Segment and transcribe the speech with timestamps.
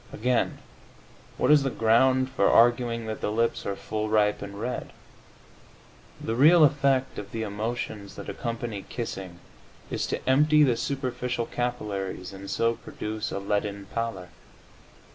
[0.11, 0.57] Again,
[1.37, 4.93] what is the ground for arguing that the lips are "full, ripe and red?"
[6.19, 9.37] The real effect of the emotions that accompany kissing
[9.91, 14.29] is to empty the superficial capillaries and so produce a leaden pallor.